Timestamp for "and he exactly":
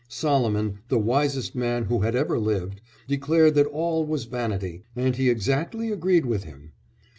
4.95-5.91